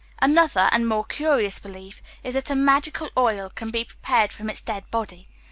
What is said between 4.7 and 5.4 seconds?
body.